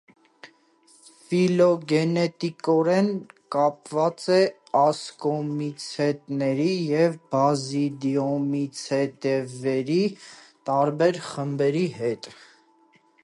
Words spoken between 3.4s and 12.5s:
կապված է ասկոմիցետների և բազիդիոմիցետևերի տարբեր խմբերի հետ։